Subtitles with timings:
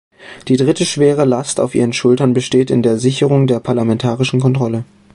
[0.47, 4.83] Die dritte schwere Last auf Ihren Schultern besteht in der Sicherung der parlamentarischen Kontrolle.